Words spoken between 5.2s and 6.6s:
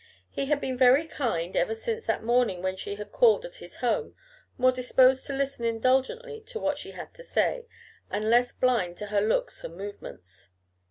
to listen indulgently to